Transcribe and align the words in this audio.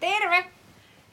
Terve! 0.00 0.44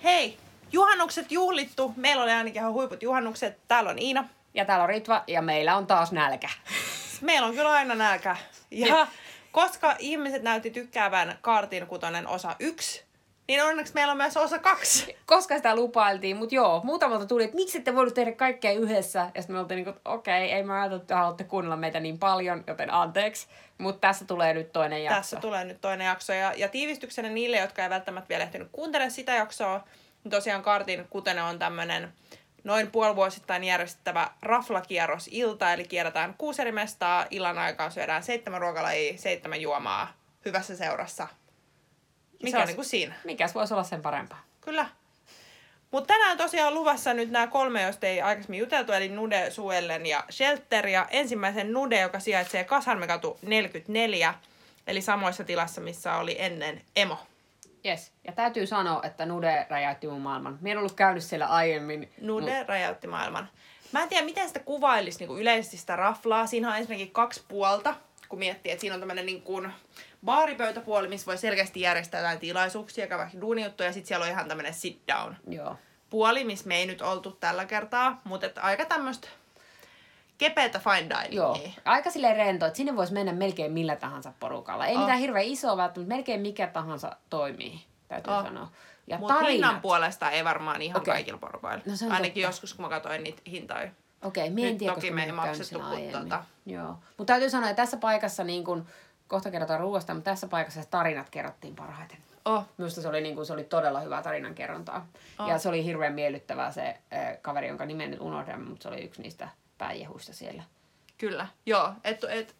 Hei, 0.03 0.37
juhannukset 0.71 1.31
juhlittu. 1.31 1.93
Meillä 1.95 2.23
oli 2.23 2.31
ainakin 2.31 2.61
ihan 2.61 2.73
huiput 2.73 3.03
juhannukset. 3.03 3.57
Täällä 3.67 3.89
on 3.89 3.99
Iina. 3.99 4.29
Ja 4.53 4.65
täällä 4.65 4.83
on 4.83 4.89
Ritva 4.89 5.23
ja 5.27 5.41
meillä 5.41 5.75
on 5.75 5.87
taas 5.87 6.11
nälkä. 6.11 6.49
Meillä 7.21 7.47
on 7.47 7.55
kyllä 7.55 7.71
aina 7.71 7.95
nälkä. 7.95 8.35
Ja 8.71 9.07
koska 9.51 9.95
ihmiset 9.99 10.43
näytti 10.43 10.69
tykkäävän 10.69 11.37
Kaartin 11.41 11.87
kutonen 11.87 12.27
osa 12.27 12.55
1, 12.59 13.05
niin 13.47 13.63
onneksi 13.63 13.93
meillä 13.93 14.11
on 14.11 14.17
myös 14.17 14.37
osa 14.37 14.59
2. 14.59 15.17
Koska 15.25 15.55
sitä 15.55 15.75
lupailtiin, 15.75 16.37
mutta 16.37 16.55
joo, 16.55 16.81
muutamalta 16.83 17.25
tuli, 17.25 17.43
että 17.43 17.55
miksi 17.55 17.77
ette 17.77 17.95
voinut 17.95 18.13
tehdä 18.13 18.31
kaikkea 18.31 18.71
yhdessä. 18.71 19.19
Ja 19.35 19.41
sitten 19.41 19.55
me 19.55 19.59
oltiin 19.59 19.85
niin 19.85 19.95
okei, 20.05 20.45
okay, 20.45 20.57
ei 20.57 20.63
mä 20.63 20.73
ajatellut, 20.73 21.03
että 21.03 21.17
haluatte 21.17 21.43
kuunnella 21.43 21.75
meitä 21.75 21.99
niin 21.99 22.19
paljon, 22.19 22.63
joten 22.67 22.93
anteeksi. 22.93 23.47
Mutta 23.77 24.07
tässä 24.07 24.25
tulee 24.25 24.53
nyt 24.53 24.71
toinen 24.71 25.03
jakso. 25.03 25.17
Tässä 25.17 25.37
tulee 25.37 25.65
nyt 25.65 25.81
toinen 25.81 26.05
jakso. 26.05 26.33
Ja, 26.33 26.53
ja 26.57 26.67
tiivistyksenä 26.67 27.29
niille, 27.29 27.57
jotka 27.57 27.83
ei 27.83 27.89
välttämättä 27.89 28.29
vielä 28.29 28.43
ehtinyt 28.43 28.69
kuuntelemaan 28.71 29.11
sitä 29.11 29.33
jaksoa, 29.33 29.83
niin 30.23 30.31
tosiaan 30.31 30.63
Kaartin 30.63 31.07
kutene 31.09 31.43
on 31.43 31.59
tämmöinen 31.59 32.13
noin 32.63 32.91
puolivuosittain 32.91 33.63
järjestettävä 33.63 34.31
raflakierros 34.41 35.29
ilta, 35.31 35.73
eli 35.73 35.83
kierretään 35.83 36.35
kuusi 36.37 36.61
eri 36.61 36.71
mestaa, 36.71 37.25
illan 37.31 37.57
aikaan 37.57 37.91
syödään 37.91 38.23
seitsemän 38.23 38.61
ruokalajia, 38.61 39.17
seitsemän 39.17 39.61
juomaa 39.61 40.13
hyvässä 40.45 40.75
seurassa. 40.75 41.27
Mikäs, 42.43 42.51
se 42.51 42.61
on 42.61 42.67
niin 42.67 42.75
kuin 42.75 42.85
siinä. 42.85 43.15
Mikäs 43.23 43.55
voisi 43.55 43.73
olla 43.73 43.83
sen 43.83 44.01
parempaa? 44.01 44.43
Kyllä. 44.61 44.85
Mutta 45.91 46.13
tänään 46.13 46.37
tosiaan 46.37 46.73
luvassa 46.73 47.13
nyt 47.13 47.29
nämä 47.29 47.47
kolme, 47.47 47.81
joista 47.81 48.07
ei 48.07 48.21
aikaisemmin 48.21 48.59
juteltu, 48.59 48.91
eli 48.91 49.09
Nude, 49.09 49.51
Suellen 49.51 50.05
ja 50.05 50.23
Shelter. 50.29 50.87
Ja 50.87 51.07
ensimmäisen 51.09 51.73
Nude, 51.73 51.99
joka 51.99 52.19
sijaitsee 52.19 52.63
Kasarmekatu 52.63 53.39
44, 53.41 54.33
eli 54.87 55.01
samoissa 55.01 55.43
tilassa, 55.43 55.81
missä 55.81 56.15
oli 56.15 56.35
ennen 56.39 56.81
Emo. 56.95 57.17
Yes. 57.85 58.11
Ja 58.23 58.31
täytyy 58.31 58.67
sanoa, 58.67 59.01
että 59.03 59.25
Nude 59.25 59.65
räjäytti 59.69 60.07
mun 60.07 60.21
maailman. 60.21 60.57
Mä 60.61 60.69
en 60.69 60.77
ollut 60.77 60.93
käynyt 60.93 61.23
siellä 61.23 61.45
aiemmin. 61.45 62.11
Nude 62.21 62.57
mut... 62.59 62.67
räjäytti 62.67 63.07
maailman. 63.07 63.49
Mä 63.91 64.03
en 64.03 64.09
tiedä, 64.09 64.25
miten 64.25 64.47
sitä 64.47 64.59
kuvailisi 64.59 65.25
niin 65.25 65.39
yleisesti 65.39 65.77
sitä 65.77 65.95
raflaa. 65.95 66.47
Siinä 66.47 66.69
on 66.69 66.77
ensinnäkin 66.77 67.11
kaksi 67.11 67.43
puolta, 67.47 67.95
kun 68.29 68.39
miettii, 68.39 68.71
että 68.71 68.81
siinä 68.81 68.93
on 68.93 69.01
tämmöinen 69.01 69.25
niin 69.25 69.41
kuin 69.41 69.71
baaripöytäpuoli, 70.25 71.07
missä 71.07 71.25
voi 71.25 71.37
selkeästi 71.37 71.81
järjestää 71.81 72.21
jotain 72.21 72.39
tilaisuuksia, 72.39 73.07
käydä 73.07 73.29
duunijuttuja, 73.41 73.89
ja 73.89 73.93
sitten 73.93 74.07
siellä 74.07 74.23
on 74.23 74.31
ihan 74.31 74.47
tämmöinen 74.47 74.73
sit 74.73 75.01
down 75.07 75.35
Joo. 75.47 75.75
puoli, 76.09 76.43
missä 76.43 76.67
me 76.67 76.77
ei 76.77 76.85
nyt 76.85 77.01
oltu 77.01 77.31
tällä 77.31 77.65
kertaa, 77.65 78.21
mutta 78.23 78.45
että 78.47 78.61
aika 78.61 78.85
tämmöistä 78.85 79.27
kepeätä 80.37 80.79
fine 80.79 81.09
dining. 81.09 81.35
Joo, 81.35 81.59
aika 81.85 82.11
silleen 82.11 82.35
rento, 82.35 82.65
että 82.65 82.77
sinne 82.77 82.95
voisi 82.95 83.13
mennä 83.13 83.33
melkein 83.33 83.71
millä 83.71 83.95
tahansa 83.95 84.33
porukalla. 84.39 84.85
Ei 84.85 84.95
oh. 84.95 85.01
mitään 85.01 85.19
hirveän 85.19 85.45
isoa 85.45 85.77
välttämättä, 85.77 86.15
melkein 86.15 86.41
mikä 86.41 86.67
tahansa 86.67 87.15
toimii, 87.29 87.81
täytyy 88.07 88.33
oh. 88.33 88.43
sanoa. 88.43 88.71
Ja 89.07 89.17
Mutta 89.17 89.39
hinnan 89.39 89.81
puolesta 89.81 90.31
ei 90.31 90.43
varmaan 90.43 90.81
ihan 90.81 91.01
okay. 91.01 91.13
kaikilla 91.13 91.39
porukoilla. 91.39 91.83
No, 91.85 92.13
Ainakin 92.13 92.43
totta. 92.43 92.47
joskus, 92.47 92.73
kun 92.73 92.85
mä 92.85 92.89
katsoin 92.89 93.23
niitä 93.23 93.41
hintoja. 93.47 93.89
Okei, 94.23 94.43
okay, 94.43 94.63
Nyt 94.65 94.77
tiedä, 94.77 94.93
toki 94.93 95.11
me 95.11 95.23
ei 95.23 95.31
maksettu 95.31 95.79
tota. 96.11 96.43
Joo. 96.65 96.99
Mutta 97.17 97.33
täytyy 97.33 97.49
sanoa, 97.49 97.69
että 97.69 97.81
tässä 97.81 97.97
paikassa 97.97 98.43
niin 98.43 98.63
kun, 98.63 98.85
kohta 99.27 99.51
kerrotaan 99.51 99.79
ruoasta, 99.79 100.13
mutta 100.13 100.31
tässä 100.31 100.47
paikassa 100.47 100.83
tarinat 100.89 101.29
kerrottiin 101.29 101.75
parhaiten. 101.75 102.17
Oh. 102.45 102.65
Minusta 102.77 103.01
se 103.01 103.07
oli, 103.07 103.21
niin 103.21 103.35
kuin, 103.35 103.45
se 103.45 103.53
oli 103.53 103.63
todella 103.63 103.99
hyvää 103.99 104.23
tarinankerrontaa. 104.23 105.07
Oh. 105.39 105.47
Ja 105.47 105.57
se 105.57 105.69
oli 105.69 105.85
hirveän 105.85 106.13
miellyttävää 106.13 106.71
se 106.71 106.81
äh, 107.13 107.41
kaveri, 107.41 107.67
jonka 107.67 107.85
nimen 107.85 108.11
nyt 108.11 108.21
unohdan, 108.21 108.61
mutta 108.61 108.83
se 108.83 108.89
oli 108.89 109.03
yksi 109.03 109.21
niistä 109.21 109.49
pääjehuista 109.77 110.33
siellä. 110.33 110.63
Kyllä, 111.17 111.47
joo. 111.65 111.93
Et, 112.03 112.23
et, 112.23 112.55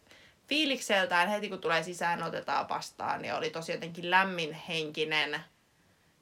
fiilikseltään 0.46 1.28
heti 1.28 1.48
kun 1.48 1.58
tulee 1.58 1.82
sisään 1.82 2.22
otetaan 2.22 2.68
vastaan, 2.68 3.22
niin 3.22 3.34
oli 3.34 3.50
tosi 3.50 3.72
jotenkin 3.72 4.10
lämminhenkinen, 4.10 5.40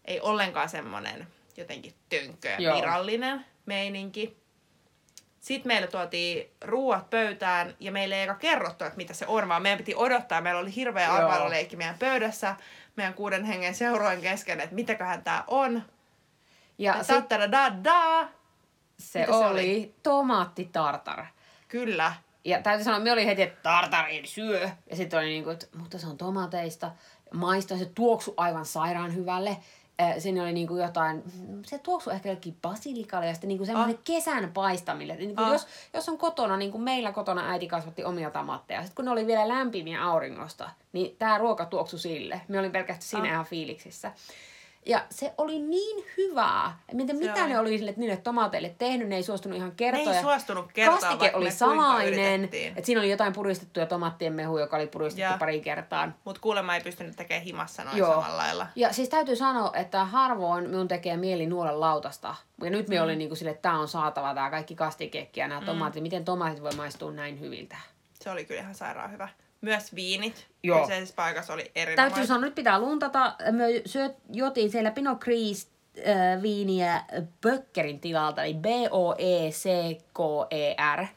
ei 0.05 0.21
ollenkaan 0.21 0.69
semmoinen 0.69 1.27
jotenkin 1.56 1.94
tönkkö 2.09 2.49
ja 2.59 2.75
virallinen 2.75 3.44
meininki. 3.66 4.37
Sitten 5.47 5.69
meille 5.69 5.87
tuotiin 5.87 6.51
ruuat 6.61 7.11
pöytään 7.11 7.75
ja 7.81 7.93
meille 7.93 8.15
ei 8.15 8.23
eka 8.23 8.34
kerrottu, 8.34 8.84
että 8.84 8.97
mitä 8.97 9.15
se 9.15 9.27
on, 9.27 9.49
vaan 9.49 9.62
meidän 9.62 9.79
piti 9.79 9.95
odottaa. 9.97 10.41
Meillä 10.41 10.61
oli 10.61 10.75
hirveä 10.75 11.12
arvailuleikki 11.15 11.77
meidän 11.77 11.99
pöydässä, 11.99 12.57
meidän 12.97 13.15
kuuden 13.15 13.45
hengen 13.45 13.75
seurojen 13.75 14.21
kesken, 14.21 14.61
että 14.61 14.75
mitäköhän 14.75 15.23
tämä 15.25 15.45
on. 15.47 15.83
Ja, 16.79 16.97
ja 16.97 17.03
sit... 17.03 17.31
da, 17.53 17.85
da, 17.85 18.29
se, 18.99 19.27
oli, 19.29 19.39
se 19.39 19.47
oli 19.47 19.95
tomaattitartar. 20.03 21.25
Kyllä. 21.69 22.12
Ja 22.45 22.62
täytyy 22.62 22.85
sanoa, 22.85 23.01
me 23.01 23.12
oli 23.12 23.27
heti, 23.27 23.43
että 23.43 23.62
tartar 23.62 24.06
ei 24.06 24.27
syö. 24.27 24.71
Ja 24.91 24.97
sitten 24.97 25.19
oli 25.19 25.29
niin 25.29 25.45
kuin, 25.45 25.55
että 25.55 25.67
mutta 25.77 25.99
se 25.99 26.06
on 26.06 26.17
tomateista. 26.17 26.91
Maista 27.35 27.79
se 27.79 27.91
tuoksu 27.95 28.35
aivan 28.37 28.67
sairaan 28.67 29.15
hyvälle 29.15 29.56
siinä 30.19 30.43
oli 30.43 30.53
niinku 30.53 30.77
jotain, 30.77 31.23
se 31.67 31.79
tuoksu 31.79 32.11
ehkä 32.11 32.31
jokin 32.31 32.57
basilikalle 32.62 33.27
ja 33.27 33.34
sitten 33.34 33.49
niinku 33.49 33.65
semmoinen 33.65 33.97
ah. 33.97 34.03
kesän 34.05 34.51
paistamille. 34.53 35.17
Niinku 35.17 35.43
ah. 35.43 35.53
jos, 35.53 35.67
jos 35.95 36.09
on 36.09 36.19
kotona, 36.19 36.57
niin 36.57 36.73
kuin 36.73 36.83
meillä 36.83 37.12
kotona 37.12 37.51
äiti 37.51 37.69
kasvatti 37.69 38.05
omia 38.05 38.31
tomatteja, 38.31 38.81
sitten 38.81 38.97
kun 38.97 39.05
ne 39.05 39.11
oli 39.11 39.27
vielä 39.27 39.49
lämpimiä 39.49 40.05
auringosta, 40.05 40.71
niin 40.93 41.17
tämä 41.19 41.39
ruoka 41.39 41.65
tuoksu 41.65 41.99
sille. 41.99 42.41
Me 42.49 42.59
olin 42.59 42.73
pelkästään 42.73 43.23
siinä 43.23 43.41
ah. 43.41 43.47
fiiliksissä. 43.47 44.12
Ja 44.87 45.05
se 45.11 45.35
oli 45.39 45.59
niin 45.59 46.05
hyvää. 46.17 46.79
Miten, 46.93 47.17
mitä 47.17 47.45
oli. 47.45 47.53
ne 47.53 47.59
oli 47.59 47.79
sille, 47.79 47.95
niille 47.97 48.17
tomaateille 48.17 48.75
tehnyt, 48.79 49.09
ne 49.09 49.17
ei 49.17 49.23
suostunut 49.23 49.59
ihan 49.59 49.73
kertoa. 49.73 50.05
Ne 50.05 50.17
ei 50.17 50.23
suostunut 50.23 50.73
kertoa, 50.73 50.99
Kastike 50.99 51.31
oli 51.35 51.51
salainen. 51.51 52.45
Että 52.45 52.87
siinä 52.87 53.01
oli 53.01 53.11
jotain 53.11 53.33
puristettuja 53.33 53.87
tomaattien 53.87 54.33
mehu, 54.33 54.59
joka 54.59 54.77
oli 54.77 54.87
puristettu 54.87 55.33
ja. 55.33 55.39
pari 55.39 55.61
kertaa. 55.61 56.13
Mutta 56.25 56.41
kuulemma 56.41 56.75
ei 56.75 56.81
pystynyt 56.81 57.17
tekemään 57.17 57.45
himassa 57.45 57.85
noin 57.85 57.97
Joo. 57.97 58.11
samalla 58.11 58.37
lailla. 58.37 58.67
Ja 58.77 58.93
siis 58.93 59.09
täytyy 59.09 59.37
sanoa, 59.37 59.71
että 59.75 60.05
harvoin 60.05 60.65
minun 60.71 60.89
tekee 60.89 61.17
mieli 61.17 61.47
nuolen 61.47 61.81
lautasta. 61.81 62.35
Ja 62.63 62.71
nyt 62.71 62.89
me 62.89 62.97
mm. 62.97 63.03
oli 63.03 63.17
niinku 63.17 63.35
sille, 63.35 63.51
että 63.51 63.63
tämä 63.63 63.81
on 63.81 63.89
saatava, 63.89 64.35
tämä 64.35 64.51
kaikki 64.51 64.75
kastikekki 64.75 65.41
ja 65.41 65.49
nämä 65.49 65.61
mm. 65.61 65.67
tomaatit. 65.67 66.03
Miten 66.03 66.25
tomaatit 66.25 66.63
voi 66.63 66.75
maistua 66.77 67.13
näin 67.13 67.41
hyviltä? 67.41 67.77
Se 68.13 68.31
oli 68.31 68.45
kyllä 68.45 68.61
ihan 68.61 68.75
sairaan 68.75 69.13
hyvä. 69.13 69.29
Myös 69.61 69.94
viinit 69.94 70.47
Joo. 70.62 70.81
kyseisessä 70.81 71.17
paikassa 71.17 71.53
oli 71.53 71.71
erinomainen. 71.75 72.12
Täytyy 72.12 72.27
sanoa, 72.27 72.41
nyt 72.41 72.55
pitää 72.55 72.78
luntata. 72.78 73.37
Me 73.50 73.65
syöt, 73.87 74.17
jotiin 74.33 74.71
siellä 74.71 74.91
Pinot 74.91 75.19
Gris 75.19 75.71
äh, 75.99 76.43
viiniä 76.43 77.05
Böckerin 77.43 78.00
tilalta, 78.00 78.43
eli 78.43 78.55
B-O-E-C-K-E-R. 78.55 81.00
Äh, 81.00 81.11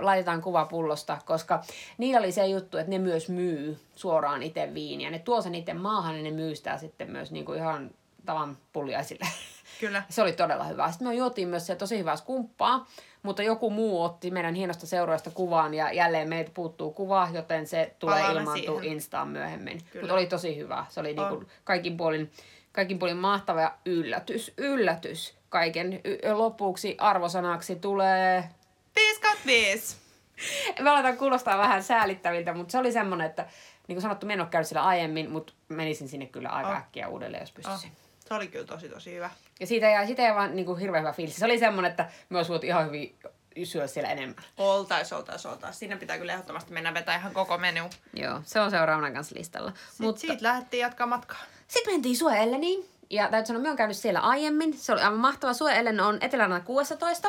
laitetaan 0.00 0.42
kuva 0.42 0.64
pullosta, 0.64 1.18
koska 1.24 1.62
niillä 1.98 2.18
oli 2.18 2.32
se 2.32 2.46
juttu, 2.46 2.78
että 2.78 2.90
ne 2.90 2.98
myös 2.98 3.28
myy 3.28 3.78
suoraan 3.94 4.42
itse 4.42 4.74
viiniä. 4.74 5.10
Ne 5.10 5.18
tuo 5.18 5.42
sen 5.42 5.54
itse 5.54 5.74
maahan 5.74 6.16
ja 6.16 6.22
ne 6.22 6.30
myy 6.30 6.54
sitä 6.54 6.78
sitten 6.78 7.10
myös 7.10 7.32
niinku 7.32 7.52
ihan 7.52 7.90
tavan 8.26 8.58
puljaisille. 8.72 9.26
Kyllä. 9.80 10.02
Se 10.08 10.22
oli 10.22 10.32
todella 10.32 10.64
hyvä. 10.64 10.90
Sitten 10.90 11.08
me 11.08 11.14
juotiin 11.14 11.48
myös 11.48 11.66
se 11.66 11.76
tosi 11.76 11.98
hyvää 11.98 12.16
skumppaa, 12.16 12.86
mutta 13.22 13.42
joku 13.42 13.70
muu 13.70 14.02
otti 14.02 14.30
meidän 14.30 14.54
hienosta 14.54 14.86
seuroista 14.86 15.30
kuvaan 15.30 15.74
ja 15.74 15.92
jälleen 15.92 16.28
meitä 16.28 16.50
puuttuu 16.54 16.92
kuva, 16.92 17.28
joten 17.32 17.66
se 17.66 17.94
tulee 17.98 18.32
ilmaantua 18.32 18.80
Instaan 18.82 19.28
myöhemmin. 19.28 19.80
Mutta 20.00 20.14
oli 20.14 20.26
tosi 20.26 20.56
hyvä. 20.56 20.86
Se 20.88 21.00
oli 21.00 21.14
niinku 21.14 21.44
kaikin 21.64 21.96
puolin, 21.96 22.30
kaikin 22.72 22.98
puolin 22.98 23.16
mahtava 23.16 23.60
ja 23.60 23.74
yllätys, 23.84 24.52
yllätys. 24.56 25.34
Kaiken 25.48 26.00
y- 26.04 26.32
lopuksi 26.32 26.96
arvosanaksi 26.98 27.76
tulee... 27.76 28.44
5 28.96 29.20
5. 29.46 29.96
Me 30.82 30.90
aletaan 30.90 31.16
kuulostaa 31.16 31.58
vähän 31.58 31.82
säälittäviltä, 31.82 32.54
mutta 32.54 32.72
se 32.72 32.78
oli 32.78 32.92
semmoinen, 32.92 33.26
että 33.26 33.46
niin 33.88 33.96
kuin 33.96 34.02
sanottu, 34.02 34.28
en 34.28 34.40
ole 34.40 34.48
käynyt 34.48 34.68
siellä 34.68 34.86
aiemmin, 34.86 35.30
mutta 35.30 35.52
menisin 35.68 36.08
sinne 36.08 36.26
kyllä 36.26 36.48
aika 36.48 36.70
oh. 36.70 36.76
äkkiä 36.76 37.08
uudelleen, 37.08 37.42
jos 37.42 37.52
pystyisin. 37.52 37.90
Oh. 37.90 38.05
Se 38.28 38.34
oli 38.34 38.48
kyllä 38.48 38.66
tosi 38.66 38.88
tosi 38.88 39.14
hyvä. 39.14 39.30
Ja 39.60 39.66
siitä 39.66 39.86
jäi, 39.86 40.06
siitä 40.06 40.22
jäi 40.22 40.34
vaan 40.34 40.56
niin 40.56 40.66
kuin 40.66 40.78
hirveän 40.78 41.02
hyvä 41.02 41.12
fiilis. 41.12 41.36
Se 41.36 41.44
oli 41.44 41.58
semmoinen, 41.58 41.90
että 41.90 42.08
me 42.28 42.38
olisi 42.38 42.52
ihan 42.62 42.86
hyvin 42.86 43.16
syödä 43.64 43.86
siellä 43.86 44.10
enemmän. 44.10 44.44
Oltais, 44.56 45.12
oltais, 45.12 45.46
oltais. 45.46 45.78
Siinä 45.78 45.96
pitää 45.96 46.18
kyllä 46.18 46.32
ehdottomasti 46.32 46.72
mennä 46.72 46.94
vetää 46.94 47.16
ihan 47.16 47.32
koko 47.32 47.58
menu. 47.58 47.90
Joo, 48.14 48.40
se 48.44 48.60
on 48.60 48.70
seuraavana 48.70 49.10
kanssa 49.10 49.34
listalla. 49.38 49.70
Sitten 49.70 50.06
Mutta... 50.06 50.20
siitä 50.20 50.36
lähdettiin 50.40 50.80
jatkaa 50.80 51.06
matkaa. 51.06 51.38
Sitten 51.68 51.94
mentiin 51.94 52.16
Suoelleniin. 52.16 52.88
Ja 53.10 53.28
täytyy 53.28 53.46
sanoa, 53.46 53.62
me 53.62 53.70
on 53.70 53.76
käynyt 53.76 53.96
siellä 53.96 54.20
aiemmin. 54.20 54.78
Se 54.78 54.92
oli 54.92 55.00
aivan 55.00 55.18
mahtava. 55.20 55.52
Suoellen 55.52 56.00
on 56.00 56.18
etelänä 56.20 56.60
16 56.60 57.28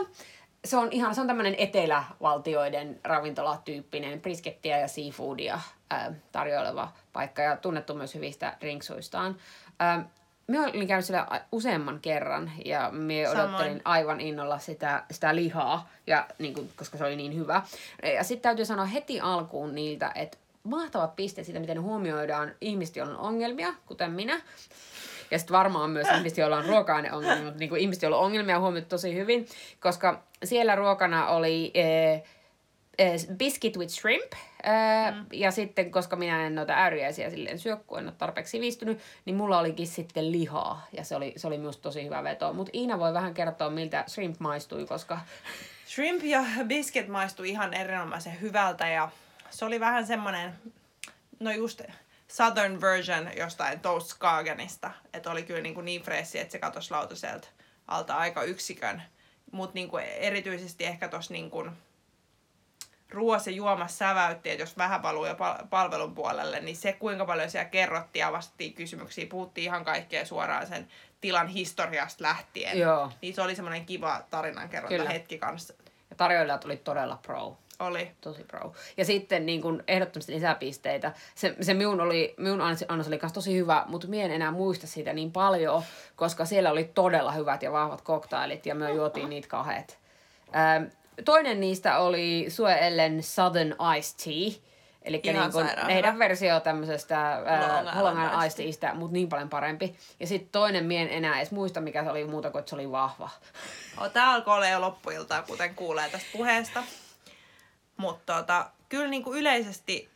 se 0.65 0.77
on 0.77 0.87
ihan, 0.91 1.15
se 1.15 1.21
on 1.21 1.27
tämmöinen 1.27 1.55
etelävaltioiden 1.57 2.99
ravintolatyyppinen 3.03 4.21
briskettiä 4.21 4.79
ja 4.79 4.87
seafoodia 4.87 5.59
ää, 5.89 6.13
tarjoileva 6.31 6.91
paikka 7.13 7.41
ja 7.41 7.57
tunnettu 7.57 7.93
myös 7.93 8.15
hyvistä 8.15 8.57
drinksuistaan. 8.59 9.37
Ää, 9.79 10.09
me 10.47 10.59
olin 10.59 10.87
käynyt 10.87 11.05
siellä 11.05 11.41
useamman 11.51 11.99
kerran 11.99 12.51
ja 12.65 12.89
me 12.91 13.29
odottelin 13.29 13.81
aivan 13.85 14.21
innolla 14.21 14.59
sitä, 14.59 15.03
sitä 15.11 15.35
lihaa, 15.35 15.89
ja, 16.07 16.27
niin 16.39 16.53
kuin, 16.53 16.69
koska 16.75 16.97
se 16.97 17.03
oli 17.03 17.15
niin 17.15 17.35
hyvä. 17.35 17.61
Ja 18.15 18.23
sitten 18.23 18.43
täytyy 18.43 18.65
sanoa 18.65 18.85
heti 18.85 19.19
alkuun 19.19 19.75
niiltä, 19.75 20.11
että 20.15 20.37
mahtavat 20.63 21.15
pisteet 21.15 21.45
siitä, 21.45 21.59
miten 21.59 21.81
huomioidaan 21.81 22.51
ihmiset, 22.61 22.95
joilla 22.95 23.17
on 23.17 23.27
ongelmia, 23.27 23.73
kuten 23.85 24.11
minä. 24.11 24.41
Ja 25.31 25.39
sitten 25.39 25.57
varmaan 25.57 25.89
myös 25.89 26.07
ihmiset, 26.15 26.37
joilla 26.37 26.57
on 26.57 26.65
ruoka-aineongelmia, 26.65 27.43
mutta 27.43 27.59
niin 27.59 27.69
kuin 27.69 27.81
ihmiset, 27.81 28.03
joilla 28.03 28.17
on 28.17 28.25
ongelmia 28.25 28.59
huomioitu 28.59 28.89
tosi 28.89 29.15
hyvin, 29.15 29.47
koska 29.79 30.23
siellä 30.43 30.75
ruokana 30.75 31.27
oli... 31.27 31.71
Eh, 31.73 32.13
äh, 32.13 32.36
biscuit 33.37 33.77
with 33.77 33.93
shrimp. 33.93 34.33
Äh, 34.67 35.15
mm. 35.15 35.25
Ja 35.33 35.51
sitten, 35.51 35.91
koska 35.91 36.15
minä 36.15 36.47
en 36.47 36.55
noita 36.55 36.73
äyriäisiä 36.73 37.29
silleen 37.29 37.59
syö, 37.59 37.77
kun 37.77 37.99
en 37.99 38.05
ole 38.05 38.13
tarpeeksi 38.17 38.51
sivistynyt, 38.51 38.99
niin 39.25 39.35
mulla 39.35 39.59
olikin 39.59 39.87
sitten 39.87 40.31
lihaa. 40.31 40.87
Ja 40.93 41.03
se 41.03 41.15
oli, 41.15 41.33
se 41.37 41.47
oli 41.47 41.57
minusta 41.57 41.81
tosi 41.81 42.05
hyvä 42.05 42.23
veto. 42.23 42.53
Mutta 42.53 42.71
Iina 42.73 42.99
voi 42.99 43.13
vähän 43.13 43.33
kertoa, 43.33 43.69
miltä 43.69 44.03
shrimp 44.07 44.39
maistui, 44.39 44.85
koska... 44.85 45.19
Shrimp 45.87 46.23
ja 46.23 46.43
biscuit 46.63 47.07
maistui 47.07 47.49
ihan 47.49 47.73
erinomaisen 47.73 48.41
hyvältä 48.41 48.87
ja 48.87 49.09
se 49.49 49.65
oli 49.65 49.79
vähän 49.79 50.07
semmoinen, 50.07 50.53
no 51.39 51.51
just 51.51 51.81
southern 52.27 52.81
version 52.81 53.29
jostain 53.37 53.79
Toast 53.79 54.07
Skagenista. 54.07 54.91
Että 55.13 55.31
oli 55.31 55.43
kyllä 55.43 55.61
niin, 55.61 55.75
kuin 55.75 55.85
niin 55.85 56.01
freessi, 56.01 56.39
että 56.39 56.51
se 56.51 56.59
katosi 56.59 56.91
lautaselta 56.91 57.47
alta 57.87 58.15
aika 58.15 58.43
yksikön. 58.43 59.03
Mutta 59.51 59.73
niin 59.73 59.89
erityisesti 60.19 60.85
ehkä 60.85 61.07
tuossa 61.07 61.33
niin 61.33 61.49
kuin 61.49 61.71
ruoassa 63.11 63.49
ja 63.49 63.55
juomassa 63.55 63.97
säväytti, 63.97 64.49
että 64.49 64.63
jos 64.63 64.77
vähän 64.77 65.03
valuu 65.03 65.25
jo 65.25 65.35
palvelun 65.69 66.15
puolelle, 66.15 66.59
niin 66.59 66.75
se 66.75 66.93
kuinka 66.93 67.25
paljon 67.25 67.49
siellä 67.49 67.69
kerrottiin 67.69 68.21
ja 68.21 68.31
vastattiin 68.31 68.73
kysymyksiä, 68.73 69.27
puhuttiin 69.29 69.65
ihan 69.65 69.85
kaikkea 69.85 70.25
suoraan 70.25 70.67
sen 70.67 70.87
tilan 71.21 71.47
historiasta 71.47 72.23
lähtien. 72.23 72.79
Joo. 72.79 73.11
Niin 73.21 73.33
se 73.33 73.41
oli 73.41 73.55
semmoinen 73.55 73.85
kiva 73.85 74.21
tarinankerronta 74.29 75.09
hetki 75.09 75.37
kanssa. 75.37 75.73
Ja 76.09 76.15
tarjoilijat 76.15 76.65
oli 76.65 76.77
todella 76.77 77.19
pro. 77.21 77.57
Oli. 77.79 78.11
Tosi 78.21 78.43
pro. 78.43 78.73
Ja 78.97 79.05
sitten 79.05 79.45
niin 79.45 79.61
kun 79.61 79.83
ehdottomasti 79.87 80.33
lisäpisteitä. 80.33 81.13
Se, 81.35 81.55
se 81.61 81.73
minun, 81.73 82.01
oli, 82.01 82.35
minun 82.37 82.61
annos 82.61 83.07
oli 83.07 83.19
tosi 83.33 83.55
hyvä, 83.55 83.83
mutta 83.87 84.07
minä 84.07 84.25
en 84.25 84.31
enää 84.31 84.51
muista 84.51 84.87
siitä 84.87 85.13
niin 85.13 85.31
paljon, 85.31 85.83
koska 86.15 86.45
siellä 86.45 86.71
oli 86.71 86.83
todella 86.83 87.31
hyvät 87.31 87.63
ja 87.63 87.71
vahvat 87.71 88.01
koktailit 88.01 88.65
ja 88.65 88.75
me 88.75 88.91
juotiin 88.91 89.29
niitä 89.29 89.47
kahdet. 89.47 89.99
Ähm, 90.55 90.83
toinen 91.25 91.59
niistä 91.59 91.97
oli 91.97 92.45
Sue 92.49 92.87
Ellen 92.87 93.23
Southern 93.23 93.75
Iced 93.97 94.23
Tea. 94.23 94.61
Eli 95.01 95.21
niin 95.23 95.51
kun 95.51 95.85
heidän 95.87 96.19
versio 96.19 96.59
tämmöisestä 96.59 97.41
Long 98.01 98.19
Island 98.19 98.47
Iced 98.47 98.63
Teasta, 98.65 98.93
mutta 98.93 99.13
niin 99.13 99.29
paljon 99.29 99.49
parempi. 99.49 99.95
Ja 100.19 100.27
sitten 100.27 100.49
toinen 100.51 100.85
mien 100.85 101.09
enää 101.09 101.37
edes 101.37 101.51
muista, 101.51 101.81
mikä 101.81 102.03
se 102.03 102.09
oli 102.09 102.25
muuta 102.25 102.51
kuin, 102.51 102.59
että 102.59 102.69
se 102.69 102.75
oli 102.75 102.91
vahva. 102.91 103.29
Oh, 103.97 104.11
Tämä 104.11 104.33
alkoi 104.33 104.55
olla 104.55 104.67
jo 104.67 104.81
loppuiltaa, 104.81 105.41
kuten 105.41 105.75
kuulee 105.75 106.09
tästä 106.09 106.27
puheesta. 106.33 106.83
Mutta 107.97 108.33
tota, 108.33 108.69
kyllä 108.89 109.07
niin 109.07 109.23
kuin 109.23 109.39
yleisesti, 109.39 110.09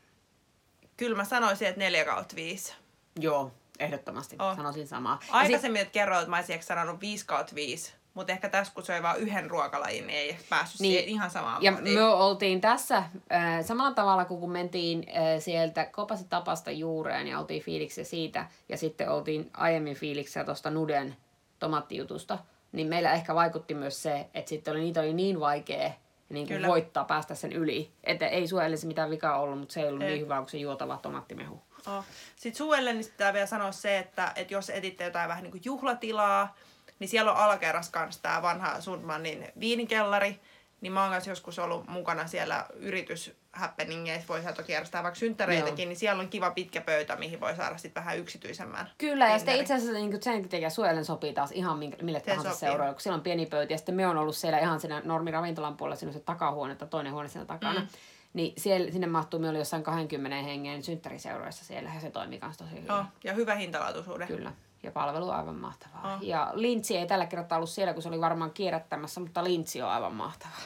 kyllä 0.98 1.18
mä 1.18 1.24
sanoisin, 1.24 1.68
että 1.68 1.80
4 1.80 2.06
kautta 2.06 2.36
5. 2.36 2.74
Joo, 3.20 3.52
ehdottomasti. 3.80 4.36
Oh. 4.40 4.56
Sanoisin 4.56 4.88
samaa. 4.88 5.20
Aikaisemmin, 5.30 5.80
sit... 5.80 5.88
että 5.88 5.94
kerroit, 5.94 6.22
että 6.22 6.30
mä 6.30 6.38
olisin 6.38 6.64
sanonut 6.64 7.02
5 7.02 7.26
kautta 7.26 7.56
5. 7.56 7.94
Mutta 8.14 8.34
ehkä 8.34 8.50
tässä, 8.50 8.74
kun 8.74 8.86
söi 8.86 9.04
vain 9.04 9.22
yhden 9.22 9.50
ruokalajin, 9.50 10.08
niin 10.08 10.20
ei 10.20 10.38
päässyt 10.50 10.82
niin. 10.82 10.94
siihen 10.94 11.10
ihan 11.10 11.32
samaan 11.32 11.64
Ja 11.64 11.72
muotiin. 11.72 12.00
me 12.00 12.04
oltiin 12.04 12.62
tässä 12.62 12.98
äh, 12.98 13.66
samalla 13.66 13.96
tavalla, 13.96 14.26
kuin 14.26 14.40
kun 14.40 14.52
mentiin 14.52 15.06
äh, 15.10 15.40
sieltä 15.40 15.86
Kopasi 15.86 16.26
tapasta 16.30 16.72
juureen 16.72 17.28
ja 17.28 17.40
oltiin 17.40 17.64
fiiliksiä 17.64 18.04
siitä. 18.04 18.46
Ja 18.70 18.78
sitten 18.78 19.10
oltiin 19.10 19.50
aiemmin 19.54 19.96
fiiliksiä 19.96 20.44
tuosta 20.44 20.70
Nuden 20.70 21.16
tomattijutusta. 21.60 22.38
Niin 22.72 22.88
meillä 22.88 23.14
ehkä 23.14 23.36
vaikutti 23.36 23.74
myös 23.74 24.04
se, 24.04 24.28
että 24.34 24.50
sitten 24.50 24.72
oli, 24.72 24.82
niitä 24.82 25.00
oli 25.00 25.14
niin 25.14 25.40
vaikea 25.40 25.92
niin 26.30 26.48
kuin 26.48 26.68
voittaa, 26.68 27.06
päästä 27.06 27.36
sen 27.36 27.54
yli. 27.54 27.92
Että 28.04 28.28
ei 28.28 28.48
suojellisi 28.48 28.88
mitään 28.88 29.10
vikaa 29.10 29.40
ollut, 29.40 29.60
mutta 29.60 29.74
se 29.74 29.82
ei 29.82 29.88
ollut 29.88 30.02
ei. 30.02 30.10
niin 30.10 30.22
hyvä 30.22 30.38
kuin 30.38 30.50
se 30.50 30.58
juotava 30.58 30.98
tomattimehu. 30.98 31.62
Oh. 31.88 32.06
Sitten 32.36 32.58
suelle 32.58 32.94
niin 32.94 33.06
pitää 33.06 33.34
vielä 33.34 33.46
sanoa 33.46 33.72
se, 33.72 34.00
että, 34.00 34.32
että 34.36 34.54
jos 34.54 34.70
etitte 34.70 35.04
jotain 35.04 35.30
vähän 35.30 35.44
niin 35.44 35.52
kuin 35.52 35.62
juhlatilaa, 35.66 36.56
niin 37.02 37.10
siellä 37.10 37.32
on 37.32 37.38
alakerras 37.38 37.90
kanssa 37.90 38.22
tämä 38.22 38.42
vanha 38.42 38.82
Sundmanin 38.82 39.48
viinikellari, 39.60 40.40
niin 40.82 40.94
mä 40.94 41.02
oon 41.02 41.12
kanssa 41.12 41.32
joskus 41.32 41.60
ollut 41.60 41.88
mukana 41.88 42.28
siellä 42.28 42.66
yritys 42.76 43.36
happeningeissä, 43.54 44.28
voi 44.28 44.42
toki 44.56 44.72
järjestää 44.72 45.04
vaikka 45.04 45.20
synttäreitäkin, 45.20 45.90
niin 45.90 45.98
siellä 45.98 46.22
on 46.22 46.30
kiva 46.30 46.52
pitkä 46.52 46.82
pöytä, 46.82 47.16
mihin 47.16 47.40
voi 47.40 47.56
saada 47.56 47.78
sitten 47.78 48.04
vähän 48.04 48.18
yksityisemmän. 48.18 48.90
Kyllä, 48.98 49.28
ja 49.28 49.38
sitten 49.38 49.56
itse 49.56 49.74
asiassa 49.74 49.94
niin 49.94 50.24
sen 50.24 50.50
takia 50.50 50.70
suojelen 50.70 51.06
sopii 51.06 51.34
taas 51.34 51.52
ihan 51.52 51.80
mille 52.02 52.20
tahansa 52.20 52.56
seuroille, 52.56 52.94
kun 52.94 53.02
siellä 53.02 53.18
on 53.18 53.24
pieni 53.24 53.46
pöytä, 53.46 53.74
ja 53.74 53.78
sitten 53.78 53.96
me 53.96 54.08
on 54.08 54.18
ollut 54.18 54.36
siellä 54.36 54.60
ihan 54.60 54.80
siinä 54.80 55.02
normiravintolan 55.06 55.78
puolella, 55.78 55.96
siinä 55.96 56.10
on 56.10 56.14
se 56.14 56.20
takahuone 56.20 56.76
tai 56.76 56.88
toinen 56.88 57.14
huone 57.14 57.30
siinä 57.30 57.46
takana. 57.46 57.80
Mm. 57.80 57.88
Niin 58.34 58.54
siellä, 58.58 58.92
sinne 58.92 59.08
mahtuu, 59.08 59.40
me 59.40 59.50
oli 59.50 59.58
jossain 59.58 59.84
20 59.84 60.38
hengen 60.38 60.84
synttäriseuroissa 60.84 61.66
siellä, 61.66 61.92
ja 61.96 62.02
se 62.02 62.12
toimii 62.12 62.40
myös 62.42 62.58
tosi 62.58 62.72
hyvin. 62.72 62.92
Oh, 62.92 63.06
ja 63.24 63.34
hyvä 63.34 63.56
hintalaatuisuuden. 63.56 64.28
Kyllä 64.28 64.52
ja 64.84 64.92
palvelu 64.92 65.30
on 65.30 65.36
aivan 65.36 65.56
mahtavaa. 65.56 66.16
Oh. 66.16 66.22
Ja 66.22 66.52
Lintsi 66.54 66.98
ei 66.98 67.08
tällä 67.08 67.26
kertaa 67.26 67.58
ollut 67.58 67.70
siellä, 67.70 67.94
kun 67.94 68.04
se 68.04 68.10
oli 68.10 68.22
varmaan 68.22 68.52
kierrättämässä, 68.52 69.20
mutta 69.20 69.44
Lintsi 69.44 69.82
on 69.82 69.90
aivan 69.90 70.14
mahtavaa. 70.14 70.62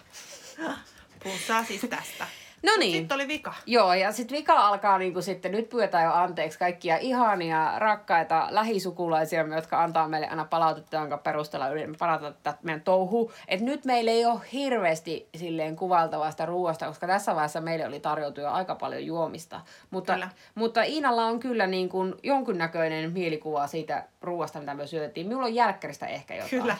Puhutaan 1.23 1.65
siis 1.65 1.81
tästä. 1.81 2.27
No 2.65 2.71
niin. 2.79 2.97
Sitten 2.97 3.15
oli 3.15 3.27
vika. 3.27 3.53
Joo, 3.65 3.93
ja 3.93 4.11
sitten 4.11 4.37
vika 4.37 4.53
alkaa 4.53 4.97
niinku 4.97 5.21
sitten, 5.21 5.51
nyt 5.51 5.69
pyydetään 5.69 6.03
jo 6.03 6.11
anteeksi 6.11 6.59
kaikkia 6.59 6.97
ihania, 6.97 7.79
rakkaita 7.79 8.47
lähisukulaisia, 8.49 9.45
jotka 9.55 9.83
antaa 9.83 10.07
meille 10.07 10.27
aina 10.27 10.45
palautetta, 10.45 10.97
jonka 10.97 11.17
perusteella 11.17 11.69
yritämme 11.69 11.97
parata 11.97 12.31
tätä 12.31 12.57
meidän 12.63 12.81
touhu. 12.81 13.31
Et 13.47 13.61
nyt 13.61 13.85
meillä 13.85 14.11
ei 14.11 14.25
ole 14.25 14.41
hirveästi 14.53 15.29
silleen 15.37 15.75
kuvaltavasta 15.75 16.45
ruoasta, 16.45 16.85
koska 16.85 17.07
tässä 17.07 17.35
vaiheessa 17.35 17.61
meille 17.61 17.87
oli 17.87 17.99
tarjoutu 17.99 18.41
jo 18.41 18.51
aika 18.51 18.75
paljon 18.75 19.05
juomista. 19.05 19.61
Mutta, 19.89 20.13
kyllä. 20.13 20.29
mutta 20.55 20.83
Iinalla 20.83 21.25
on 21.25 21.39
kyllä 21.39 21.67
niin 21.67 21.89
kuin 21.89 22.15
jonkunnäköinen 22.23 23.11
mielikuva 23.11 23.67
siitä 23.67 24.03
ruoasta, 24.21 24.59
mitä 24.59 24.73
me 24.73 24.87
syötiin. 24.87 25.27
Minulla 25.27 25.45
on 25.45 25.55
jälkkäristä 25.55 26.07
ehkä 26.07 26.35
jotain. 26.35 26.49
Kyllä. 26.49 26.77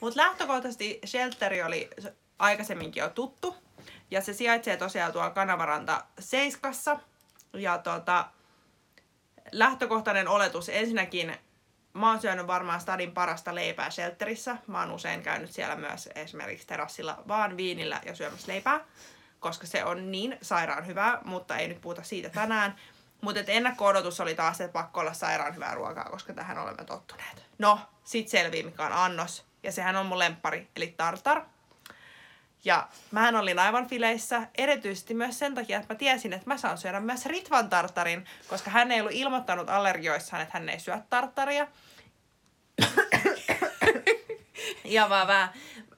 Mutta 0.00 0.20
lähtökohtaisesti 0.20 1.00
shelteri 1.06 1.62
oli 1.62 1.90
aikaisemminkin 2.38 3.00
jo 3.00 3.08
tuttu. 3.08 3.65
Ja 4.10 4.20
se 4.20 4.32
sijaitsee 4.32 4.76
tosiaan 4.76 5.12
tuolla 5.12 5.30
Kanavaranta 5.30 6.04
Seiskassa. 6.18 6.98
Ja 7.52 7.78
tota, 7.78 8.24
lähtökohtainen 9.52 10.28
oletus 10.28 10.68
ensinnäkin, 10.68 11.36
mä 11.92 12.10
oon 12.10 12.20
syönyt 12.20 12.46
varmaan 12.46 12.80
stadin 12.80 13.12
parasta 13.12 13.54
leipää 13.54 13.90
shelterissä. 13.90 14.56
Mä 14.66 14.80
oon 14.80 14.90
usein 14.90 15.22
käynyt 15.22 15.50
siellä 15.50 15.76
myös 15.76 16.08
esimerkiksi 16.14 16.66
terassilla 16.66 17.22
vaan 17.28 17.56
viinillä 17.56 18.00
ja 18.06 18.14
syömässä 18.14 18.52
leipää, 18.52 18.80
koska 19.40 19.66
se 19.66 19.84
on 19.84 20.12
niin 20.12 20.38
sairaan 20.42 20.86
hyvää, 20.86 21.18
mutta 21.24 21.56
ei 21.56 21.68
nyt 21.68 21.80
puhuta 21.80 22.02
siitä 22.02 22.28
tänään. 22.28 22.76
Mutta 23.20 23.40
ennakko-odotus 23.46 24.20
oli 24.20 24.34
taas, 24.34 24.60
että 24.60 24.72
pakko 24.72 25.00
olla 25.00 25.12
sairaan 25.12 25.54
hyvää 25.54 25.74
ruokaa, 25.74 26.10
koska 26.10 26.32
tähän 26.32 26.58
olemme 26.58 26.84
tottuneet. 26.84 27.46
No, 27.58 27.80
sit 28.04 28.28
selvii 28.28 28.62
mikä 28.62 28.86
on 28.86 28.92
annos. 28.92 29.44
Ja 29.62 29.72
sehän 29.72 29.96
on 29.96 30.06
mun 30.06 30.18
lempari, 30.18 30.68
eli 30.76 30.94
tartar. 30.96 31.42
Ja 32.66 32.88
mähän 33.10 33.36
olin 33.36 33.58
aivan 33.58 33.86
fileissä, 33.86 34.46
erityisesti 34.58 35.14
myös 35.14 35.38
sen 35.38 35.54
takia, 35.54 35.78
että 35.78 35.94
mä 35.94 35.98
tiesin, 35.98 36.32
että 36.32 36.50
mä 36.50 36.56
saan 36.56 36.78
syödä 36.78 37.00
myös 37.00 37.26
Ritvan 37.26 37.68
tartarin, 37.68 38.24
koska 38.48 38.70
hän 38.70 38.92
ei 38.92 39.00
ollut 39.00 39.14
ilmoittanut 39.14 39.70
allergioissaan, 39.70 40.42
että 40.42 40.58
hän 40.58 40.68
ei 40.68 40.80
syö 40.80 40.98
tartaria. 41.10 41.66
ja 44.84 45.08
vaan 45.08 45.26
vähän, 45.26 45.48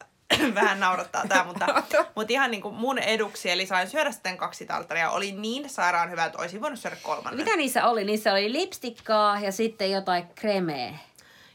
vähän 0.55 0.81
naurattaa 0.81 1.27
tämä, 1.29 1.45
mutta, 1.45 1.67
mutta 2.17 2.33
ihan 2.33 2.51
niin 2.51 2.63
kuin 2.63 2.75
mun 2.75 2.99
eduksi, 2.99 3.51
eli 3.51 3.67
sain 3.67 3.91
syödä 3.91 4.13
sitten 4.13 4.37
kaksi 4.37 4.67
tartaria. 4.67 5.11
Oli 5.11 5.33
niin 5.33 5.71
sairaan 5.71 6.11
hyvä, 6.11 6.25
että 6.25 6.39
olisin 6.39 6.61
voinut 6.61 6.79
syödä 6.79 6.97
kolmannen. 7.03 7.45
Mitä 7.45 7.57
niissä 7.57 7.87
oli? 7.87 8.05
Niissä 8.05 8.33
oli 8.33 8.53
lipstikkaa 8.53 9.41
ja 9.41 9.53
sitten 9.53 9.91
jotain 9.91 10.27
kremeä. 10.35 10.95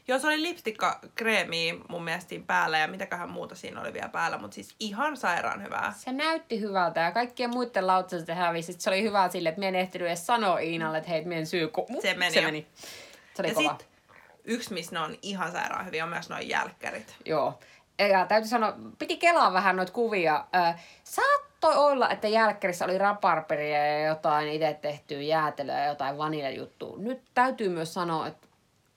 Joo, 0.08 0.18
se 0.18 0.26
oli 0.26 0.42
lipstikka 0.42 1.00
kreemi 1.14 1.80
mun 1.88 2.04
mielestä 2.04 2.28
siinä 2.28 2.44
päällä 2.46 2.78
ja 2.78 2.88
mitäköhän 2.88 3.30
muuta 3.30 3.54
siinä 3.54 3.80
oli 3.80 3.92
vielä 3.92 4.08
päällä, 4.08 4.38
mutta 4.38 4.54
siis 4.54 4.74
ihan 4.80 5.16
sairaan 5.16 5.62
hyvää. 5.62 5.92
Se 5.96 6.12
näytti 6.12 6.60
hyvältä 6.60 7.00
ja 7.00 7.12
kaikkien 7.12 7.50
muiden 7.50 7.86
lautaset 7.86 8.28
hävisi. 8.28 8.72
Se 8.78 8.90
oli 8.90 9.02
hyvä 9.02 9.28
sille, 9.28 9.48
että 9.48 9.58
me 9.58 9.68
en 9.68 9.74
ehtinyt 9.74 10.08
edes 10.08 10.26
sanoa 10.26 10.58
Iinalle, 10.58 10.98
että 10.98 11.10
hei, 11.10 11.24
meidän 11.24 11.46
syy. 11.46 11.70
Se 12.02 12.14
meni. 12.14 12.34
Se, 12.34 12.40
meni. 12.40 12.66
se 13.34 13.42
oli 13.42 13.48
ja 13.48 13.54
kova. 13.54 13.76
Sit, 13.78 13.88
yksi, 14.44 14.74
missä 14.74 14.92
ne 14.92 15.00
on 15.00 15.16
ihan 15.22 15.52
sairaan 15.52 15.86
hyviä, 15.86 16.04
on 16.04 16.10
myös 16.10 16.28
noin 16.28 16.48
jälkkärit. 16.48 17.16
Joo. 17.24 17.58
Ja 17.98 18.26
täytyy 18.26 18.48
sanoa, 18.48 18.74
piti 18.98 19.16
kelaa 19.16 19.52
vähän 19.52 19.76
noita 19.76 19.92
kuvia. 19.92 20.44
saattoi 21.04 21.74
olla, 21.74 22.10
että 22.10 22.28
jälkkärissä 22.28 22.84
oli 22.84 22.98
raparperia 22.98 23.86
ja 23.86 24.06
jotain 24.06 24.48
itse 24.48 24.78
tehtyä 24.82 25.20
jäätelöä 25.20 25.80
ja 25.80 25.86
jotain 25.86 26.18
vaniljajuttua. 26.18 26.96
Nyt 26.98 27.22
täytyy 27.34 27.68
myös 27.68 27.94
sanoa, 27.94 28.26
että 28.26 28.46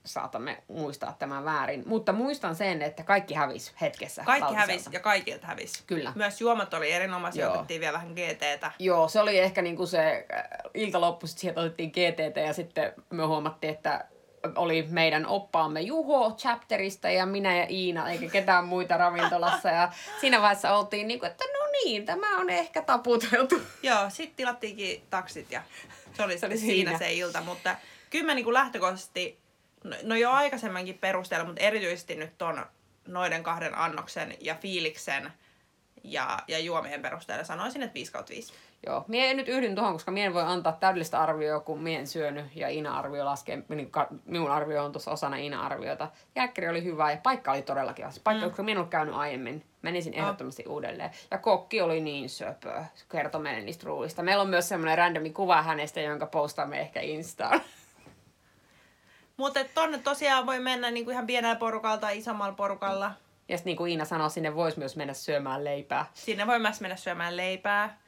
saatamme 0.08 0.64
muistaa 0.68 1.16
tämän 1.20 1.46
väärin. 1.46 1.84
Mutta 1.86 2.14
muistan 2.14 2.56
sen, 2.56 2.82
että 2.82 3.04
kaikki 3.04 3.34
hävisi 3.34 3.72
hetkessä. 3.82 4.24
Kaikki 4.24 4.54
hävisi 4.54 4.90
ja 4.92 5.00
kaikilta 5.00 5.48
hävisi. 5.48 5.84
Kyllä. 5.88 6.12
Myös 6.16 6.42
juomat 6.42 6.74
oli 6.74 6.92
erinomaisia, 6.92 7.46
Joo. 7.46 7.54
otettiin 7.54 7.82
vielä 7.82 7.94
vähän 7.94 8.14
GTtä. 8.14 8.72
Joo, 8.80 9.08
se 9.08 9.20
oli 9.20 9.40
ehkä 9.40 9.62
niinku 9.62 9.86
se 9.86 10.26
äh, 10.34 10.44
ilta 10.74 11.02
loppu, 11.02 11.28
sitten 11.28 11.60
otettiin 11.60 11.90
GTtä 11.92 12.40
ja 12.40 12.54
sitten 12.54 12.94
me 13.10 13.24
huomattiin, 13.24 13.74
että 13.74 14.06
oli 14.56 14.88
meidän 14.90 15.26
oppaamme 15.26 15.82
Juho 15.82 16.32
chapterista 16.38 17.10
ja 17.10 17.26
minä 17.26 17.58
ja 17.58 17.66
Iina, 17.70 18.10
eikä 18.10 18.28
ketään 18.28 18.66
muita 18.66 18.98
ravintolassa. 18.98 19.70
Ja 19.70 19.92
siinä 20.22 20.42
vaiheessa 20.42 20.76
oltiin 20.76 21.08
niin 21.08 21.20
kuin, 21.20 21.32
että 21.32 21.44
no 21.44 21.68
niin, 21.72 22.06
tämä 22.06 22.38
on 22.38 22.50
ehkä 22.50 22.82
taputeltu. 22.82 23.62
Joo, 23.84 24.10
sitten 24.10 24.36
tilattiinkin 24.36 25.04
taksit 25.10 25.52
ja 25.52 25.62
se 26.18 26.24
oli, 26.24 26.38
se 26.38 26.46
oli 26.46 26.58
siinä, 26.58 26.74
siinä 26.74 26.98
se 26.98 27.14
ilta. 27.14 27.42
Mutta 27.42 27.76
kyllä 28.10 28.26
mä 28.26 28.34
niin 28.34 28.46
kuin 28.46 28.54
lähtökohtaisesti 28.54 29.40
no, 29.90 29.96
no 30.04 30.16
jo 30.16 30.32
aikaisemmankin 30.32 30.98
perusteella, 30.98 31.46
mutta 31.46 31.62
erityisesti 31.62 32.16
nyt 32.16 32.38
ton 32.38 32.66
noiden 33.08 33.44
kahden 33.44 33.78
annoksen 33.78 34.36
ja 34.42 34.56
fiiliksen 34.56 35.32
Ja, 36.04 36.40
ja 36.48 36.60
juomien 36.60 37.02
perusteella 37.02 37.44
sanoisin, 37.44 37.84
että 37.84 37.94
5 37.94 38.12
kautta 38.12 38.34
5. 38.34 38.54
Joo, 38.86 39.06
mie 39.08 39.32
en 39.32 39.38
nyt 39.38 39.48
yhdyn 39.48 39.76
tuohon, 39.76 39.94
koska 39.94 40.12
mie 40.12 40.26
en 40.26 40.34
voi 40.34 40.44
antaa 40.44 40.78
täydellistä 40.80 41.22
arvioa, 41.22 41.60
kun 41.60 41.84
mie 41.84 42.00
en 42.00 42.08
syönyt 42.08 42.46
ja 42.56 42.70
Ina-arvio 42.70 43.26
laskee, 43.26 43.64
niin 43.70 43.92
ka, 43.92 44.08
minun 44.26 44.52
arvio 44.52 44.84
on 44.84 44.92
tuossa 44.92 45.12
osana 45.12 45.36
Ina-arviota. 45.36 46.08
Jälkkäri 46.36 46.70
oli 46.70 46.84
hyvä 46.84 47.12
ja 47.12 47.18
paikka 47.24 47.52
oli 47.52 47.62
todellakin. 47.62 48.12
Se 48.12 48.22
Paikka, 48.24 48.46
mm. 48.46 48.50
koska 48.50 48.64
minä 48.64 48.72
en 48.72 48.78
ollut 48.78 48.92
käynyt 48.92 49.16
aiemmin, 49.16 49.64
menisin 49.82 50.14
ehdottomasti 50.14 50.64
uudelleen. 50.68 51.12
Ja 51.32 51.38
kokki 51.38 51.82
oli 51.82 52.02
niin 52.02 52.30
söpö, 52.30 52.84
kertoi 53.12 53.42
meille 53.42 53.62
niistä 53.62 53.86
ruuista. 53.86 54.24
Meillä 54.24 54.42
on 54.42 54.50
myös 54.50 54.70
semmoinen 54.70 54.98
randomi 54.98 55.30
kuva 55.30 55.62
hänestä, 55.62 56.02
jonka 56.02 56.26
postaamme 56.26 56.80
ehkä 56.80 57.02
Instaan. 57.02 57.62
Mutta 59.38 59.60
tonne 59.74 59.98
tosiaan 59.98 60.46
voi 60.46 60.60
mennä 60.60 60.92
niinku 60.92 61.12
ihan 61.12 61.28
pienellä 61.28 61.56
porukalla 61.56 61.98
tai 61.98 62.18
isommalla 62.18 62.56
porukalla. 62.56 63.12
Ja 63.50 63.58
sitten 63.58 63.72
niin 63.72 63.78
kuin 63.78 63.92
Iina 63.92 64.06
sanoi, 64.06 64.30
sinne 64.30 64.56
voisi 64.56 64.80
myös 64.80 64.96
mennä 64.96 65.14
syömään 65.14 65.64
leipää. 65.64 66.06
Sinne 66.14 66.48
voi 66.48 66.60
myös 66.60 66.82
mennä 66.82 66.96
syömään 66.96 67.38
leipää. 67.38 68.02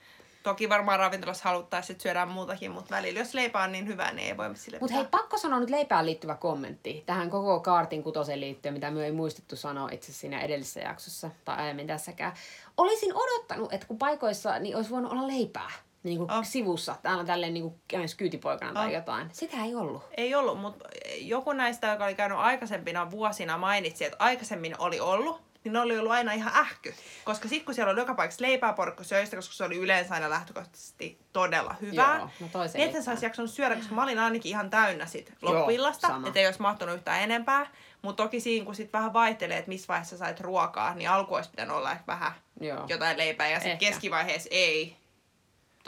Toki 0.43 0.69
varmaan 0.69 0.99
ravintolassa 0.99 1.49
haluttaisiin, 1.49 1.93
että 1.93 2.03
syödään 2.03 2.27
muutakin, 2.27 2.71
mutta 2.71 2.95
välillä 2.95 3.19
jos 3.19 3.33
leipä 3.33 3.63
on 3.63 3.71
niin 3.71 3.87
hyvä, 3.87 4.11
niin 4.11 4.27
ei 4.27 4.37
voi 4.37 4.55
sille 4.55 4.77
Mutta 4.81 4.95
hei, 4.95 5.05
pakko 5.11 5.37
sanoa 5.37 5.59
nyt 5.59 5.69
leipään 5.69 6.05
liittyvä 6.05 6.35
kommentti 6.35 7.03
tähän 7.05 7.29
koko 7.29 7.59
kaartin 7.59 8.03
kutoseen 8.03 8.41
liittyen, 8.41 8.73
mitä 8.73 8.91
me 8.91 9.05
ei 9.05 9.11
muistettu 9.11 9.55
sanoa 9.55 9.89
itse 9.91 10.13
siinä 10.13 10.41
edellisessä 10.41 10.79
jaksossa 10.79 11.29
tai 11.45 11.57
aiemmin 11.57 11.87
tässäkään. 11.87 12.33
Olisin 12.77 13.13
odottanut, 13.15 13.73
että 13.73 13.87
kun 13.87 13.97
paikoissa 13.97 14.59
niin 14.59 14.75
olisi 14.75 14.89
voinut 14.89 15.11
olla 15.11 15.27
leipää 15.27 15.71
niin 16.03 16.17
kuin 16.17 16.31
Oh. 16.31 16.45
sivussa, 16.45 16.95
täällä 17.01 17.23
täälleen 17.23 17.53
niin 17.53 17.63
kuin 17.63 17.81
kyytipoikana 18.17 18.73
tai 18.73 18.87
Oh. 18.87 18.93
jotain. 18.93 19.29
Sitä 19.33 19.57
ei 19.63 19.75
ollut. 19.75 20.03
Ei 20.17 20.35
ollut, 20.35 20.59
mutta 20.61 20.85
joku 21.17 21.53
näistä, 21.53 21.87
joka 21.87 22.05
oli 22.05 22.15
käynyt 22.15 22.37
aikaisempina 22.37 23.11
vuosina, 23.11 23.57
mainitsi, 23.57 24.05
että 24.05 24.17
aikaisemmin 24.19 24.75
oli 24.79 24.99
ollut, 24.99 25.41
niin 25.63 25.73
ne 25.73 25.79
oli 25.79 25.97
ollut 25.99 26.11
aina 26.11 26.31
ihan 26.33 26.53
ähky. 26.55 26.93
Koska 27.25 27.47
sitten 27.47 27.65
kun 27.65 27.75
siellä 27.75 27.91
oli 27.91 27.99
joka 27.99 28.13
paikassa 28.13 28.41
leipää 28.41 28.73
porukka 28.73 29.03
söistä, 29.03 29.35
koska 29.35 29.53
se 29.53 29.63
oli 29.63 29.77
yleensä 29.77 30.13
aina 30.13 30.29
lähtökohtaisesti 30.29 31.19
todella 31.33 31.75
hyvää, 31.81 32.17
Joo, 32.17 32.25
no 32.25 32.31
niin 32.39 32.69
selittää. 32.69 32.85
et 32.85 32.91
sä 32.91 33.01
saisi 33.01 33.25
jaksanut 33.25 33.51
syödä, 33.51 33.75
koska 33.75 33.95
mä 33.95 34.03
olin 34.03 34.19
ainakin 34.19 34.49
ihan 34.49 34.69
täynnä 34.69 35.05
sit 35.05 35.33
loppuillasta, 35.41 36.07
sama. 36.07 36.27
että 36.27 36.39
ei 36.39 36.45
olisi 36.45 36.61
mahtunut 36.61 36.95
yhtään 36.95 37.21
enempää. 37.21 37.67
Mutta 38.01 38.23
toki 38.23 38.39
siinä, 38.39 38.65
kun 38.65 38.75
sit 38.75 38.93
vähän 38.93 39.13
vaihtelee, 39.13 39.57
että 39.57 39.69
missä 39.69 39.87
vaiheessa 39.87 40.17
sait 40.17 40.39
ruokaa, 40.39 40.93
niin 40.95 41.09
alku 41.09 41.35
olisi 41.35 41.49
pitänyt 41.49 41.75
olla 41.75 41.91
ehkä 41.91 42.03
vähän 42.07 42.31
Joo. 42.61 42.85
jotain 42.87 43.17
leipää 43.17 43.47
ja 43.49 43.59
sitten 43.59 43.77
keskivaiheessa 43.77 44.49
ei. 44.51 44.97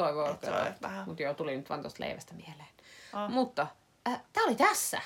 Toi 0.04 0.16
voi 0.16 0.30
Et 0.32 0.44
on 0.44 0.74
vähän- 0.82 1.04
Mutta 1.06 1.24
joo, 1.24 1.34
tuli 1.34 1.58
nyt 1.58 1.70
vaan 1.70 1.82
tuosta 1.82 2.04
leivästä 2.04 2.34
mieleen. 2.34 2.68
Oh. 3.14 3.30
Mutta 3.30 3.68
äh, 4.08 4.22
tää 4.34 4.44
oli 4.44 4.56
tässä. 4.56 5.02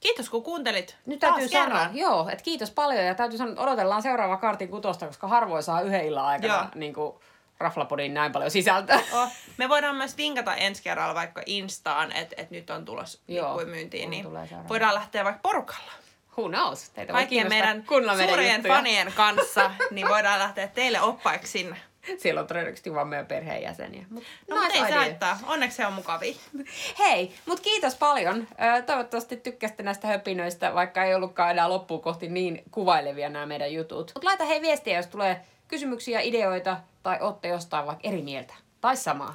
Kiitos 0.00 0.30
kun 0.30 0.42
kuuntelit. 0.42 0.96
Nyt 1.06 1.18
Taas 1.20 1.30
täytyy 1.34 1.48
sanoa, 1.48 1.64
kerran. 1.66 1.96
joo, 1.96 2.28
että 2.28 2.44
kiitos 2.44 2.70
paljon 2.70 3.04
ja 3.04 3.14
täytyy 3.14 3.38
sanoa, 3.38 3.52
että 3.52 3.62
odotellaan 3.62 4.02
seuraava 4.02 4.36
kartin 4.36 4.68
kutosta, 4.68 5.06
koska 5.06 5.28
harvoin 5.28 5.62
saa 5.62 5.80
yhden 5.80 6.04
illan 6.06 6.24
aikana 6.24 6.54
Joo. 6.54 6.64
niin 6.74 6.94
kuin, 6.94 7.14
raflapodiin 7.58 8.14
näin 8.14 8.32
paljon 8.32 8.50
sisältöä. 8.50 9.00
Oh, 9.12 9.28
me 9.56 9.68
voidaan 9.68 9.96
myös 9.96 10.16
vinkata 10.16 10.54
ensi 10.54 10.82
kerralla 10.82 11.14
vaikka 11.14 11.42
Instaan, 11.46 12.12
että 12.12 12.34
et 12.38 12.50
nyt 12.50 12.70
on 12.70 12.84
tulos 12.84 13.22
myyntiin, 13.66 14.10
niin 14.10 14.26
voidaan 14.68 14.94
lähteä 14.94 15.24
vaikka 15.24 15.40
porukalla. 15.42 15.92
Who 16.38 16.48
knows? 16.48 16.90
Teitä 16.90 17.12
Kaikkien 17.12 17.48
meidän 17.48 17.84
suurien 18.26 18.54
juttuja. 18.54 18.74
fanien 18.74 19.12
kanssa, 19.16 19.70
niin 19.90 20.08
voidaan 20.08 20.38
lähteä 20.38 20.68
teille 20.68 21.00
oppaiksi 21.00 21.52
sinne. 21.52 21.76
Siellä 22.18 22.40
on 22.40 22.46
todennäköisesti 22.46 22.94
vaan 22.94 23.08
meidän 23.08 23.26
perheenjäseniä. 23.26 24.06
Mut 24.10 24.24
No, 24.48 24.56
mutta 24.56 24.74
ei 24.74 24.80
se 24.80 24.86
idea. 24.86 24.98
haittaa. 24.98 25.38
Onneksi 25.46 25.76
se 25.76 25.86
on 25.86 25.92
mukavia. 25.92 26.34
Hei, 26.98 27.34
mutta 27.46 27.62
kiitos 27.62 27.94
paljon. 27.94 28.48
Toivottavasti 28.86 29.36
tykkäsitte 29.36 29.82
näistä 29.82 30.08
höpinöistä, 30.08 30.74
vaikka 30.74 31.04
ei 31.04 31.14
ollutkaan 31.14 31.50
enää 31.50 31.68
loppuun 31.68 32.00
kohti 32.02 32.28
niin 32.28 32.62
kuvailevia 32.70 33.28
nämä 33.28 33.46
meidän 33.46 33.72
jutut. 33.72 34.12
Mutta 34.14 34.28
laita 34.28 34.44
hei 34.44 34.60
viestiä, 34.62 34.96
jos 34.96 35.06
tulee 35.06 35.40
kysymyksiä, 35.68 36.20
ideoita 36.20 36.76
tai 37.02 37.18
olette 37.20 37.48
jostain 37.48 37.86
vaikka 37.86 38.08
eri 38.08 38.22
mieltä. 38.22 38.54
Tai 38.80 38.96
samaa. 38.96 39.34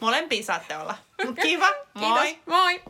Molempia 0.00 0.42
saatte 0.42 0.76
olla. 0.76 0.94
Mut 1.24 1.36
kiva. 1.42 1.66
Moi. 1.94 2.24
Kiitos. 2.34 2.46
Moi! 2.46 2.80